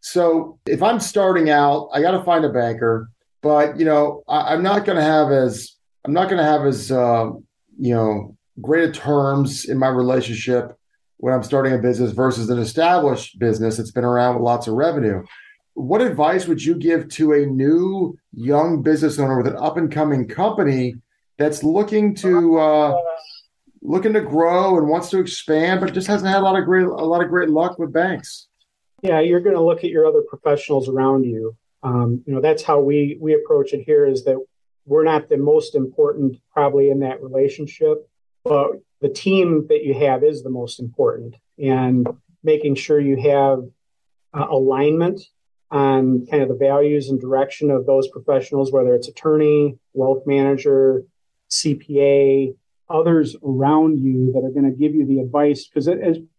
So 0.00 0.58
if 0.66 0.82
i'm 0.82 1.00
starting 1.00 1.50
out 1.50 1.88
i 1.92 2.00
got 2.00 2.12
to 2.12 2.22
find 2.22 2.44
a 2.44 2.48
banker 2.48 3.10
but 3.42 3.78
you 3.78 3.84
know, 3.84 4.22
I, 4.28 4.54
am 4.54 4.62
not 4.62 4.84
going 4.84 4.96
to 4.96 5.04
have 5.04 5.30
as 5.30 5.76
I'm 6.04 6.12
not 6.12 6.28
going 6.28 6.38
to 6.38 6.44
have 6.44 6.66
as 6.66 6.90
uh, 6.90 7.30
you 7.78 7.94
know 7.94 8.36
great 8.60 8.94
terms 8.94 9.66
in 9.66 9.78
my 9.78 9.88
relationship 9.88 10.76
when 11.18 11.34
I'm 11.34 11.42
starting 11.42 11.72
a 11.72 11.78
business 11.78 12.12
versus 12.12 12.50
an 12.50 12.58
established 12.58 13.38
business 13.38 13.76
that's 13.76 13.90
been 13.90 14.04
around 14.04 14.34
with 14.34 14.44
lots 14.44 14.66
of 14.66 14.74
revenue. 14.74 15.24
What 15.74 16.00
advice 16.00 16.46
would 16.46 16.62
you 16.62 16.74
give 16.74 17.08
to 17.10 17.32
a 17.32 17.46
new 17.46 18.18
young 18.32 18.82
business 18.82 19.18
owner 19.18 19.36
with 19.36 19.46
an 19.46 19.56
up 19.56 19.76
and 19.76 19.92
coming 19.92 20.26
company 20.26 20.94
that's 21.38 21.62
looking 21.62 22.14
to 22.16 22.58
uh, 22.58 23.00
looking 23.82 24.14
to 24.14 24.22
grow 24.22 24.78
and 24.78 24.88
wants 24.88 25.10
to 25.10 25.18
expand, 25.18 25.80
but 25.80 25.92
just 25.92 26.06
hasn't 26.06 26.30
had 26.30 26.40
a 26.40 26.44
lot 26.44 26.58
of 26.58 26.64
great 26.64 26.86
a 26.86 26.88
lot 26.88 27.22
of 27.22 27.28
great 27.28 27.50
luck 27.50 27.78
with 27.78 27.92
banks? 27.92 28.48
Yeah, 29.02 29.20
you're 29.20 29.40
going 29.40 29.56
to 29.56 29.62
look 29.62 29.84
at 29.84 29.90
your 29.90 30.06
other 30.06 30.22
professionals 30.22 30.88
around 30.88 31.24
you 31.24 31.56
um, 31.86 32.22
you 32.26 32.34
know 32.34 32.40
that's 32.40 32.64
how 32.64 32.80
we 32.80 33.16
we 33.20 33.34
approach 33.34 33.72
it 33.72 33.82
here 33.84 34.04
is 34.06 34.24
that 34.24 34.44
we're 34.86 35.04
not 35.04 35.28
the 35.28 35.36
most 35.36 35.74
important 35.74 36.36
probably 36.52 36.90
in 36.90 37.00
that 37.00 37.22
relationship 37.22 38.08
but 38.44 38.72
the 39.00 39.08
team 39.08 39.66
that 39.68 39.84
you 39.84 39.94
have 39.94 40.24
is 40.24 40.42
the 40.42 40.50
most 40.50 40.80
important 40.80 41.36
and 41.58 42.08
making 42.42 42.74
sure 42.74 42.98
you 42.98 43.16
have 43.16 43.64
uh, 44.34 44.46
alignment 44.50 45.20
on 45.70 46.26
kind 46.26 46.42
of 46.42 46.48
the 46.48 46.54
values 46.56 47.08
and 47.08 47.20
direction 47.20 47.70
of 47.70 47.86
those 47.86 48.08
professionals 48.08 48.72
whether 48.72 48.92
it's 48.92 49.08
attorney 49.08 49.78
wealth 49.94 50.24
manager 50.26 51.04
cpa 51.50 52.52
others 52.88 53.36
around 53.44 53.98
you 53.98 54.32
that 54.32 54.44
are 54.44 54.50
going 54.50 54.64
to 54.64 54.76
give 54.76 54.94
you 54.94 55.04
the 55.04 55.18
advice. 55.18 55.66
Because 55.66 55.88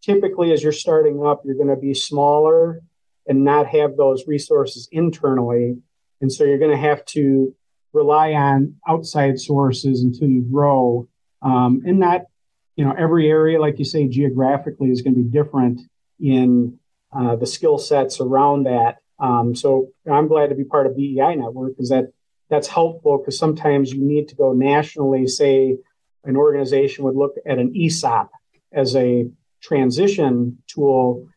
typically 0.01 0.53
as 0.53 0.63
you're 0.63 0.71
starting 0.71 1.25
up 1.25 1.41
you're 1.43 1.55
going 1.55 1.67
to 1.67 1.75
be 1.75 1.93
smaller 1.93 2.81
and 3.27 3.43
not 3.43 3.67
have 3.67 3.97
those 3.97 4.27
resources 4.27 4.87
internally. 4.91 5.77
And 6.21 6.31
so 6.31 6.43
you're 6.43 6.57
going 6.57 6.71
to 6.71 6.77
have 6.77 7.05
to 7.05 7.53
rely 7.93 8.33
on 8.33 8.75
outside 8.87 9.39
sources 9.39 10.01
until 10.01 10.29
you 10.29 10.41
grow. 10.41 11.07
Um, 11.41 11.83
and 11.85 12.01
that, 12.01 12.27
you 12.75 12.85
know, 12.85 12.93
every 12.97 13.29
area, 13.29 13.59
like 13.59 13.79
you 13.79 13.85
say, 13.85 14.07
geographically 14.07 14.89
is 14.89 15.01
going 15.01 15.15
to 15.15 15.21
be 15.21 15.29
different 15.29 15.81
in 16.19 16.79
uh, 17.15 17.35
the 17.35 17.45
skill 17.45 17.77
sets 17.77 18.19
around 18.19 18.63
that. 18.63 18.97
Um, 19.19 19.55
so 19.55 19.89
I'm 20.11 20.27
glad 20.27 20.49
to 20.49 20.55
be 20.55 20.63
part 20.63 20.85
of 20.85 20.95
BEI 20.95 21.35
Network 21.35 21.73
because 21.75 21.89
that 21.89 22.11
that's 22.49 22.67
helpful 22.67 23.17
because 23.17 23.37
sometimes 23.37 23.91
you 23.91 24.01
need 24.01 24.29
to 24.29 24.35
go 24.35 24.53
nationally. 24.53 25.27
Say 25.27 25.77
an 26.23 26.37
organization 26.37 27.03
would 27.03 27.15
look 27.15 27.35
at 27.45 27.57
an 27.57 27.75
ESOP 27.75 28.29
as 28.71 28.95
a 28.95 29.29
transition 29.61 30.59
tool 30.67 31.27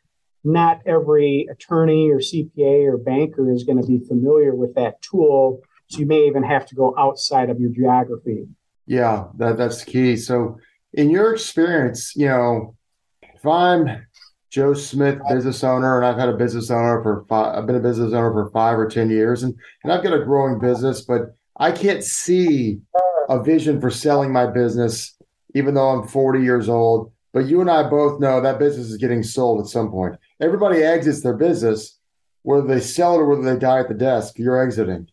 not 0.45 0.81
every 0.87 1.47
attorney 1.51 2.11
or 2.11 2.19
CPA 2.19 2.87
or 2.87 2.97
banker 2.97 3.53
is 3.53 3.65
going 3.65 3.81
to 3.81 3.87
be 3.87 3.99
familiar 4.07 4.55
with 4.55 4.75
that 4.75 5.01
tool. 5.03 5.61
So 5.89 5.99
you 5.99 6.07
may 6.07 6.27
even 6.27 6.43
have 6.43 6.67
to 6.67 6.75
go 6.75 6.95
outside 6.99 7.51
of 7.51 7.61
your 7.61 7.71
geography. 7.71 8.47
Yeah, 8.87 9.27
that, 9.37 9.59
that's 9.59 9.85
the 9.85 9.91
key. 9.91 10.17
So, 10.17 10.59
in 10.93 11.11
your 11.11 11.33
experience, 11.33 12.17
you 12.17 12.27
know, 12.27 12.75
if 13.23 13.47
I'm 13.47 14.07
Joe 14.51 14.75
Smith, 14.75 15.21
business 15.29 15.63
owner, 15.63 15.97
and 15.97 16.07
I've 16.07 16.19
had 16.19 16.29
a 16.29 16.37
business 16.37 16.71
owner 16.71 17.01
for 17.03 17.25
five, 17.29 17.57
I've 17.57 17.67
been 17.67 17.77
a 17.77 17.81
business 17.81 18.13
owner 18.13 18.33
for 18.33 18.51
five 18.51 18.77
or 18.77 18.89
10 18.89 19.11
years, 19.11 19.45
and, 19.45 19.55
and 19.85 19.93
I've 19.93 20.03
got 20.03 20.13
a 20.13 20.25
growing 20.25 20.59
business, 20.59 21.03
but 21.03 21.37
I 21.57 21.71
can't 21.71 22.03
see 22.03 22.81
a 23.29 23.41
vision 23.41 23.81
for 23.81 23.91
selling 23.91 24.33
my 24.33 24.47
business, 24.47 25.17
even 25.55 25.75
though 25.75 25.91
I'm 25.91 26.09
40 26.09 26.43
years 26.43 26.69
old. 26.69 27.13
But 27.33 27.47
you 27.47 27.61
and 27.61 27.71
I 27.71 27.89
both 27.89 28.21
know 28.21 28.41
that 28.41 28.59
business 28.59 28.89
is 28.89 28.97
getting 28.97 29.23
sold 29.23 29.61
at 29.61 29.69
some 29.69 29.91
point 29.91 30.17
everybody 30.41 30.83
exits 30.83 31.23
their 31.23 31.37
business, 31.37 31.99
whether 32.43 32.67
they 32.67 32.81
sell 32.81 33.15
it 33.15 33.19
or 33.19 33.27
whether 33.27 33.43
they 33.43 33.59
die 33.59 33.81
at 33.81 33.89
the 33.89 33.95
desk, 33.95 34.39
you're 34.39 34.63
exiting. 34.63 35.09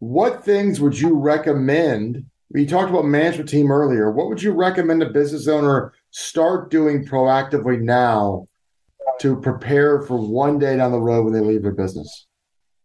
What 0.00 0.44
things 0.44 0.80
would 0.80 0.98
you 0.98 1.16
recommend? 1.16 2.26
You 2.54 2.66
talked 2.66 2.90
about 2.90 3.04
management 3.04 3.48
team 3.48 3.70
earlier. 3.70 4.10
What 4.10 4.28
would 4.28 4.42
you 4.42 4.52
recommend 4.52 5.02
a 5.02 5.10
business 5.10 5.48
owner 5.48 5.92
start 6.10 6.70
doing 6.70 7.04
proactively 7.04 7.80
now 7.80 8.48
to 9.20 9.40
prepare 9.40 10.02
for 10.02 10.18
one 10.18 10.58
day 10.58 10.76
down 10.76 10.92
the 10.92 11.00
road 11.00 11.24
when 11.24 11.32
they 11.32 11.40
leave 11.40 11.62
their 11.62 11.72
business? 11.72 12.26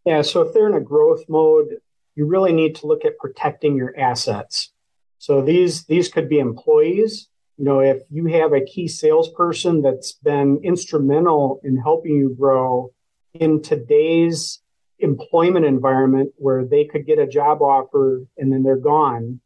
Yeah, 0.04 0.22
so 0.22 0.40
if 0.42 0.54
they're 0.54 0.68
in 0.68 0.74
a 0.74 0.80
growth 0.80 1.24
mode, 1.28 1.76
you 2.14 2.26
really 2.26 2.52
need 2.52 2.74
to 2.76 2.86
look 2.86 3.04
at 3.04 3.18
protecting 3.18 3.76
your 3.76 3.96
assets. 3.98 4.72
So 5.18 5.42
these 5.42 5.84
these 5.84 6.08
could 6.08 6.28
be 6.28 6.38
employees, 6.38 7.28
you 7.60 7.66
know, 7.66 7.80
if 7.80 7.98
you 8.08 8.24
have 8.24 8.54
a 8.54 8.64
key 8.64 8.88
salesperson 8.88 9.82
that's 9.82 10.12
been 10.12 10.60
instrumental 10.64 11.60
in 11.62 11.76
helping 11.76 12.16
you 12.16 12.34
grow 12.40 12.90
in 13.34 13.60
today's 13.60 14.62
employment 14.98 15.66
environment 15.66 16.32
where 16.36 16.64
they 16.64 16.86
could 16.86 17.04
get 17.04 17.18
a 17.18 17.26
job 17.26 17.60
offer 17.60 18.22
and 18.38 18.50
then 18.50 18.62
they're 18.62 18.76
gone, 18.78 19.40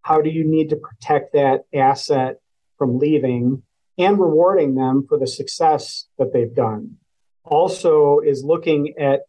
how 0.00 0.22
do 0.22 0.30
you 0.30 0.42
need 0.42 0.70
to 0.70 0.76
protect 0.76 1.34
that 1.34 1.66
asset 1.74 2.36
from 2.78 2.98
leaving 2.98 3.62
and 3.98 4.18
rewarding 4.18 4.74
them 4.74 5.04
for 5.06 5.18
the 5.18 5.26
success 5.26 6.06
that 6.16 6.32
they've 6.32 6.54
done? 6.54 6.96
Also, 7.44 8.20
is 8.20 8.42
looking 8.42 8.94
at 8.98 9.20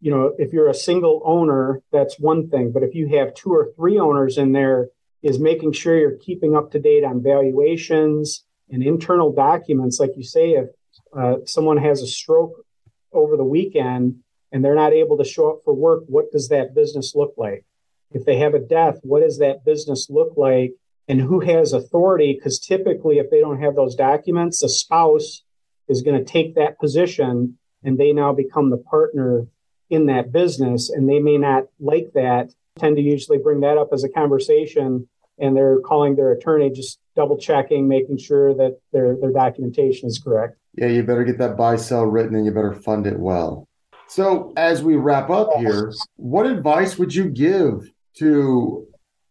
you 0.00 0.10
know, 0.12 0.34
if 0.38 0.52
you're 0.52 0.68
a 0.68 0.74
single 0.74 1.22
owner, 1.24 1.80
that's 1.90 2.20
one 2.20 2.50
thing. 2.50 2.70
But 2.70 2.84
if 2.84 2.94
you 2.94 3.16
have 3.16 3.34
two 3.34 3.50
or 3.50 3.72
three 3.74 3.98
owners 3.98 4.38
in 4.38 4.52
there, 4.52 4.90
is 5.22 5.38
making 5.38 5.72
sure 5.72 5.98
you're 5.98 6.18
keeping 6.18 6.56
up 6.56 6.70
to 6.72 6.78
date 6.78 7.04
on 7.04 7.22
valuations 7.22 8.44
and 8.70 8.82
internal 8.82 9.32
documents. 9.32 9.98
Like 9.98 10.12
you 10.16 10.22
say, 10.22 10.52
if 10.52 10.68
uh, 11.16 11.36
someone 11.44 11.78
has 11.78 12.02
a 12.02 12.06
stroke 12.06 12.64
over 13.12 13.36
the 13.36 13.44
weekend 13.44 14.16
and 14.52 14.64
they're 14.64 14.74
not 14.74 14.92
able 14.92 15.18
to 15.18 15.24
show 15.24 15.50
up 15.50 15.60
for 15.64 15.74
work, 15.74 16.04
what 16.06 16.30
does 16.30 16.48
that 16.48 16.74
business 16.74 17.14
look 17.14 17.34
like? 17.36 17.64
If 18.12 18.24
they 18.24 18.38
have 18.38 18.54
a 18.54 18.60
death, 18.60 18.98
what 19.02 19.20
does 19.20 19.38
that 19.38 19.64
business 19.64 20.08
look 20.08 20.34
like? 20.36 20.72
And 21.08 21.20
who 21.20 21.40
has 21.40 21.72
authority? 21.72 22.34
Because 22.34 22.58
typically, 22.58 23.18
if 23.18 23.30
they 23.30 23.40
don't 23.40 23.60
have 23.60 23.74
those 23.74 23.94
documents, 23.94 24.60
the 24.60 24.68
spouse 24.68 25.42
is 25.88 26.02
going 26.02 26.22
to 26.22 26.32
take 26.32 26.54
that 26.54 26.78
position 26.78 27.58
and 27.82 27.98
they 27.98 28.12
now 28.12 28.32
become 28.32 28.70
the 28.70 28.76
partner 28.76 29.46
in 29.90 30.06
that 30.06 30.32
business 30.32 30.90
and 30.90 31.08
they 31.08 31.18
may 31.18 31.38
not 31.38 31.64
like 31.80 32.10
that 32.14 32.50
tend 32.78 32.96
to 32.96 33.02
usually 33.02 33.38
bring 33.38 33.60
that 33.60 33.78
up 33.78 33.88
as 33.92 34.04
a 34.04 34.08
conversation 34.08 35.08
and 35.38 35.56
they're 35.56 35.80
calling 35.80 36.16
their 36.16 36.32
attorney 36.32 36.70
just 36.70 36.98
double 37.16 37.38
checking 37.38 37.88
making 37.88 38.18
sure 38.18 38.54
that 38.54 38.78
their 38.92 39.16
their 39.20 39.32
documentation 39.32 40.08
is 40.08 40.18
correct 40.18 40.56
yeah 40.74 40.86
you 40.86 41.02
better 41.02 41.24
get 41.24 41.38
that 41.38 41.56
buy 41.56 41.76
sell 41.76 42.04
written 42.04 42.34
and 42.34 42.44
you 42.44 42.50
better 42.52 42.74
fund 42.74 43.06
it 43.06 43.18
well 43.18 43.66
So, 44.08 44.54
as 44.56 44.82
we 44.82 44.96
wrap 44.96 45.28
up 45.28 45.50
here, 45.58 45.92
what 46.16 46.46
advice 46.46 46.98
would 46.98 47.14
you 47.14 47.28
give 47.28 47.90
to 48.14 48.86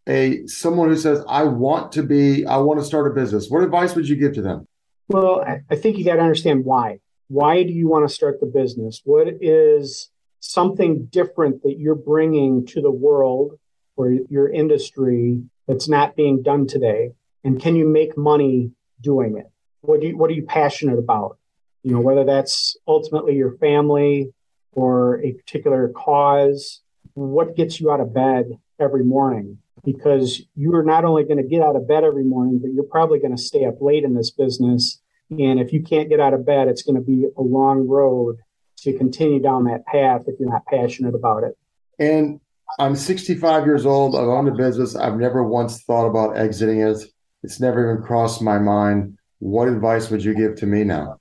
a 0.08 0.46
someone 0.46 0.90
who 0.90 0.96
says, 0.96 1.24
"I 1.28 1.44
want 1.46 1.92
to 1.94 2.04
be, 2.04 2.46
I 2.46 2.58
want 2.58 2.80
to 2.80 2.86
start 2.86 3.12
a 3.12 3.14
business"? 3.16 3.50
What 3.50 3.64
advice 3.64 3.96
would 3.96 4.08
you 4.08 4.16
give 4.16 4.34
to 4.36 4.44
them? 4.44 4.68
Well, 5.10 5.44
I 5.72 5.76
think 5.76 5.98
you 5.98 6.06
got 6.06 6.18
to 6.18 6.22
understand 6.22 6.64
why. 6.64 7.00
Why 7.28 7.64
do 7.64 7.74
you 7.74 7.88
want 7.90 8.08
to 8.08 8.14
start 8.14 8.40
the 8.40 8.46
business? 8.46 9.02
What 9.04 9.28
is 9.42 10.12
something 10.40 11.06
different 11.06 11.64
that 11.64 11.78
you're 11.80 11.96
bringing 11.96 12.66
to 12.68 12.82
the 12.82 12.92
world 12.92 13.58
or 13.96 14.12
your 14.30 14.50
industry 14.50 15.44
that's 15.68 15.90
not 15.90 16.16
being 16.16 16.44
done 16.44 16.68
today? 16.68 17.12
And 17.44 17.62
can 17.62 17.76
you 17.76 17.88
make 17.88 18.18
money 18.18 18.72
doing 19.02 19.38
it? 19.38 19.50
What 19.82 20.02
do 20.02 20.08
you, 20.08 20.18
what 20.18 20.30
are 20.30 20.34
you 20.34 20.46
passionate 20.46 21.00
about? 21.00 21.38
You 21.84 21.94
know, 21.94 22.02
whether 22.02 22.26
that's 22.26 22.76
ultimately 22.88 23.36
your 23.36 23.58
family 23.58 24.34
or 24.74 25.22
a 25.24 25.34
particular 25.34 25.90
cause, 25.90 26.82
what 27.14 27.56
gets 27.56 27.80
you 27.80 27.92
out 27.92 28.00
of 28.00 28.14
bed 28.14 28.60
every 28.80 29.04
morning? 29.04 29.60
Because 29.84 30.42
you're 30.56 30.84
not 30.84 31.06
only 31.06 31.24
going 31.24 31.38
to 31.38 31.48
get 31.48 31.62
out 31.62 31.76
of 31.76 31.88
bed 31.88 32.04
every 32.04 32.24
morning, 32.24 32.60
but 32.60 32.74
you're 32.74 32.84
probably 32.84 33.20
going 33.20 33.36
to 33.36 33.42
stay 33.42 33.66
up 33.66 33.76
late 33.80 34.04
in 34.04 34.14
this 34.14 34.32
business. 34.32 35.00
And 35.30 35.60
if 35.60 35.72
you 35.72 35.82
can't 35.82 36.10
get 36.10 36.20
out 36.20 36.34
of 36.34 36.46
bed, 36.46 36.68
it's 36.68 36.84
going 36.84 36.96
to 36.96 37.02
be 37.02 37.28
a 37.38 37.42
long 37.42 37.88
road 37.88 38.38
to 38.78 38.98
continue 38.98 39.42
down 39.42 39.66
that 39.66 39.86
path 39.86 40.24
if 40.28 40.40
you're 40.40 40.50
not 40.50 40.66
passionate 40.66 41.16
about 41.16 41.44
it. 41.44 41.58
And 42.00 42.40
I'm 42.80 42.96
65 42.96 43.66
years 43.66 43.86
old. 43.86 44.16
I've 44.16 44.28
owned 44.28 44.48
a 44.48 44.52
business. 44.52 44.96
I've 44.96 45.18
never 45.18 45.44
once 45.44 45.82
thought 45.82 46.08
about 46.08 46.38
exiting 46.38 46.82
it. 46.82 46.98
It's 47.44 47.60
never 47.60 47.92
even 47.92 48.04
crossed 48.04 48.42
my 48.42 48.60
mind. 48.60 49.18
What 49.40 49.68
advice 49.68 50.10
would 50.10 50.24
you 50.24 50.34
give 50.34 50.56
to 50.58 50.66
me 50.66 50.84
now? 50.84 51.18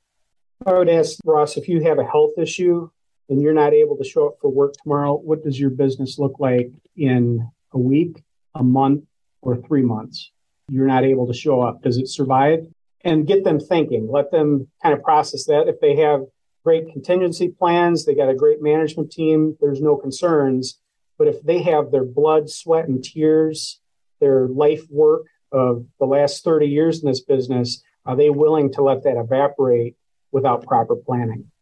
I 0.67 0.73
would 0.73 0.89
ask 0.89 1.19
Ross 1.25 1.57
if 1.57 1.69
you 1.69 1.83
have 1.83 1.99
a 1.99 2.05
health 2.05 2.33
issue 2.39 2.89
and 3.29 3.41
you're 3.41 3.55
not 3.55 3.73
able 3.73 3.97
to 3.97 4.05
show 4.05 4.29
up 4.29 4.35
for 4.41 4.51
work 4.51 4.75
tomorrow, 4.83 5.15
what 5.15 5.45
does 5.45 5.59
your 5.59 5.71
business 5.71 6.19
look 6.19 6.39
like 6.39 6.71
in 6.97 7.47
a 7.73 7.79
week, 7.79 8.23
a 8.55 8.63
month, 8.63 9.05
or 9.43 9.57
three 9.57 9.83
months? 9.83 10.31
You're 10.69 10.87
not 10.87 11.05
able 11.05 11.27
to 11.27 11.35
show 11.35 11.61
up. 11.61 11.83
Does 11.83 11.99
it 11.99 12.09
survive? 12.09 12.67
And 13.05 13.27
get 13.27 13.45
them 13.45 13.61
thinking. 13.61 14.09
Let 14.11 14.31
them 14.31 14.69
kind 14.83 14.95
of 14.95 15.03
process 15.03 15.45
that. 15.47 15.69
If 15.69 15.81
they 15.81 15.97
have 15.97 16.23
great 16.67 16.93
contingency 16.93 17.47
plans, 17.47 18.05
they 18.05 18.15
got 18.17 18.29
a 18.29 18.35
great 18.35 18.61
management 18.61 19.13
team, 19.13 19.57
there's 19.61 19.81
no 19.81 19.95
concerns. 19.95 20.81
But 21.17 21.29
if 21.29 21.41
they 21.45 21.63
have 21.63 21.93
their 21.93 22.05
blood, 22.05 22.51
sweat, 22.51 22.89
and 22.89 23.05
tears, 23.05 23.81
their 24.21 24.49
life 24.49 24.83
work 24.91 25.27
of 25.53 25.87
the 26.01 26.07
last 26.07 26.43
30 26.43 26.67
years 26.67 27.01
in 27.01 27.09
this 27.09 27.21
business, 27.21 27.85
are 28.05 28.17
they 28.17 28.31
willing 28.31 28.73
to 28.73 28.83
let 28.83 29.05
that 29.05 29.17
evaporate 29.17 29.95
without 30.33 30.67
proper 30.67 30.97
planning? 30.97 31.53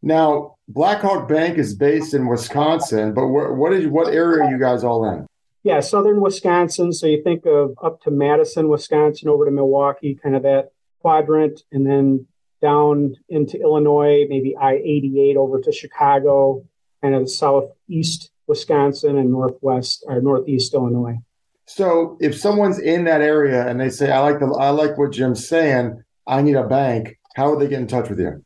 Now, 0.00 0.56
Blackhawk 0.66 1.28
Bank 1.28 1.58
is 1.58 1.74
based 1.74 2.14
in 2.14 2.26
Wisconsin, 2.26 3.12
but 3.12 3.26
what, 3.28 3.54
what 3.54 3.74
is 3.74 3.86
what 3.86 4.14
area 4.14 4.44
are 4.44 4.50
you 4.50 4.58
guys 4.58 4.82
all 4.82 5.04
in? 5.10 5.26
Yeah, 5.62 5.80
southern 5.80 6.22
Wisconsin. 6.22 6.94
So 6.94 7.06
you 7.06 7.22
think 7.22 7.44
of 7.44 7.74
up 7.82 8.00
to 8.04 8.10
Madison, 8.10 8.70
Wisconsin, 8.70 9.28
over 9.28 9.44
to 9.44 9.50
Milwaukee, 9.50 10.14
kind 10.14 10.34
of 10.34 10.42
that 10.44 10.70
quadrant, 11.02 11.60
and 11.70 11.86
then 11.86 12.26
down 12.60 13.14
into 13.28 13.60
Illinois, 13.60 14.26
maybe 14.28 14.56
I 14.56 14.74
88 14.74 15.36
over 15.36 15.60
to 15.60 15.72
Chicago, 15.72 16.64
kind 17.02 17.14
of 17.14 17.30
southeast 17.30 18.30
Wisconsin 18.46 19.18
and 19.18 19.30
northwest 19.30 20.04
or 20.06 20.20
northeast 20.20 20.74
Illinois. 20.74 21.18
So 21.66 22.16
if 22.20 22.38
someone's 22.38 22.78
in 22.78 23.04
that 23.04 23.20
area 23.20 23.68
and 23.68 23.78
they 23.78 23.90
say, 23.90 24.10
I 24.10 24.20
like 24.20 24.40
the 24.40 24.46
I 24.46 24.70
like 24.70 24.96
what 24.96 25.12
Jim's 25.12 25.46
saying, 25.46 26.02
I 26.26 26.40
need 26.42 26.56
a 26.56 26.66
bank, 26.66 27.18
how 27.36 27.50
would 27.50 27.60
they 27.60 27.68
get 27.68 27.80
in 27.80 27.86
touch 27.86 28.08
with 28.08 28.18
you? 28.18 28.44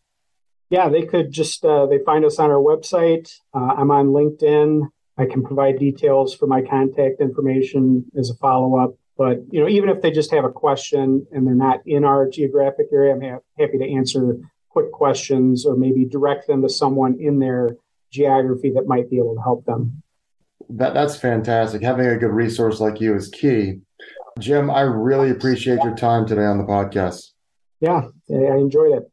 Yeah, 0.70 0.88
they 0.88 1.02
could 1.02 1.30
just 1.30 1.64
uh, 1.64 1.86
they 1.86 1.98
find 2.04 2.24
us 2.24 2.38
on 2.38 2.50
our 2.50 2.56
website. 2.56 3.32
Uh, 3.54 3.74
I'm 3.76 3.90
on 3.90 4.08
LinkedIn. 4.08 4.88
I 5.16 5.26
can 5.26 5.44
provide 5.44 5.78
details 5.78 6.34
for 6.34 6.46
my 6.46 6.62
contact 6.62 7.20
information 7.20 8.06
as 8.18 8.30
a 8.30 8.34
follow 8.34 8.76
up. 8.78 8.94
But 9.16 9.38
you 9.50 9.60
know, 9.60 9.68
even 9.68 9.88
if 9.88 10.00
they 10.00 10.10
just 10.10 10.30
have 10.30 10.44
a 10.44 10.50
question 10.50 11.26
and 11.32 11.46
they're 11.46 11.54
not 11.54 11.80
in 11.86 12.04
our 12.04 12.28
geographic 12.28 12.86
area, 12.92 13.14
I'm 13.14 13.20
ha- 13.20 13.38
happy 13.58 13.78
to 13.78 13.92
answer 13.92 14.38
quick 14.70 14.90
questions 14.90 15.66
or 15.66 15.76
maybe 15.76 16.04
direct 16.04 16.46
them 16.46 16.62
to 16.62 16.68
someone 16.68 17.18
in 17.20 17.38
their 17.38 17.76
geography 18.10 18.72
that 18.74 18.86
might 18.86 19.10
be 19.10 19.18
able 19.18 19.34
to 19.34 19.42
help 19.42 19.64
them. 19.66 20.02
That 20.70 20.94
that's 20.94 21.16
fantastic. 21.16 21.82
Having 21.82 22.06
a 22.06 22.16
good 22.16 22.30
resource 22.30 22.80
like 22.80 23.00
you 23.00 23.14
is 23.14 23.28
key. 23.28 23.80
Jim, 24.38 24.70
I 24.70 24.80
really 24.80 25.30
appreciate 25.30 25.82
your 25.82 25.94
time 25.94 26.26
today 26.26 26.44
on 26.44 26.58
the 26.58 26.64
podcast. 26.64 27.32
Yeah, 27.80 28.02
I 28.30 28.56
enjoyed 28.56 28.92
it. 28.92 29.11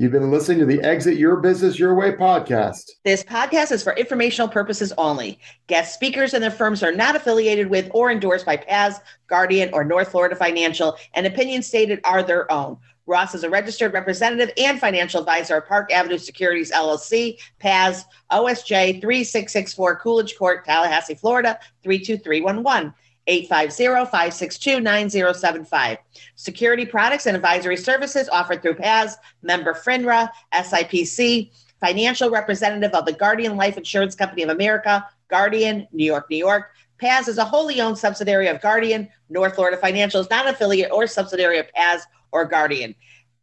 You've 0.00 0.12
been 0.12 0.30
listening 0.30 0.60
to 0.60 0.64
the 0.64 0.80
Exit 0.82 1.16
Your 1.16 1.38
Business 1.38 1.76
Your 1.76 1.92
Way 1.92 2.12
podcast. 2.12 2.88
This 3.04 3.24
podcast 3.24 3.72
is 3.72 3.82
for 3.82 3.94
informational 3.94 4.46
purposes 4.46 4.92
only. 4.96 5.40
Guest 5.66 5.92
speakers 5.92 6.34
and 6.34 6.40
their 6.40 6.52
firms 6.52 6.84
are 6.84 6.94
not 6.94 7.16
affiliated 7.16 7.68
with 7.68 7.90
or 7.92 8.08
endorsed 8.08 8.46
by 8.46 8.58
PAS, 8.58 9.00
Guardian, 9.26 9.70
or 9.72 9.82
North 9.82 10.12
Florida 10.12 10.36
Financial, 10.36 10.96
and 11.14 11.26
opinions 11.26 11.66
stated 11.66 11.98
are 12.04 12.22
their 12.22 12.48
own. 12.52 12.76
Ross 13.06 13.34
is 13.34 13.42
a 13.42 13.50
registered 13.50 13.92
representative 13.92 14.52
and 14.56 14.78
financial 14.78 15.18
advisor 15.18 15.56
of 15.56 15.66
Park 15.66 15.90
Avenue 15.92 16.18
Securities 16.18 16.70
LLC, 16.70 17.36
PAS, 17.58 18.04
OSJ 18.30 19.00
3664 19.00 19.96
Coolidge 19.96 20.38
Court, 20.38 20.64
Tallahassee, 20.64 21.16
Florida 21.16 21.58
32311. 21.82 22.94
850-562-9075. 23.28 25.98
Security 26.34 26.86
products 26.86 27.26
and 27.26 27.36
advisory 27.36 27.76
services 27.76 28.28
offered 28.30 28.62
through 28.62 28.76
PAS, 28.76 29.18
member 29.42 29.74
FINRA, 29.74 30.30
SIPC, 30.54 31.50
financial 31.80 32.30
representative 32.30 32.92
of 32.92 33.04
the 33.04 33.12
Guardian 33.12 33.56
Life 33.56 33.76
Insurance 33.76 34.14
Company 34.14 34.42
of 34.42 34.48
America, 34.48 35.06
Guardian, 35.28 35.86
New 35.92 36.04
York, 36.04 36.30
New 36.30 36.36
York. 36.36 36.70
PAS 36.98 37.28
is 37.28 37.38
a 37.38 37.44
wholly 37.44 37.80
owned 37.80 37.98
subsidiary 37.98 38.48
of 38.48 38.60
Guardian. 38.60 39.08
North 39.28 39.54
Florida 39.54 39.76
Financial 39.76 40.20
is 40.20 40.30
not 40.30 40.46
an 40.46 40.54
affiliate 40.54 40.90
or 40.90 41.06
subsidiary 41.06 41.58
of 41.58 41.72
PAS 41.72 42.04
or 42.32 42.44
Guardian. 42.44 42.94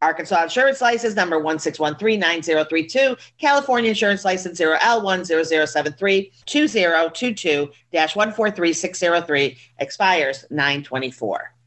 Arkansas 0.05 0.43
Insurance 0.43 0.81
License 0.81 1.15
number 1.15 1.39
16139032, 1.39 3.17
California 3.39 3.89
Insurance 3.89 4.23
License 4.23 4.59
0L10073 4.59 6.31
2022 6.45 7.71
143603, 7.91 9.57
expires 9.79 10.45
924. 10.51 11.54